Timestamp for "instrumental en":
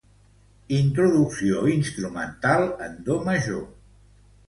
1.75-3.01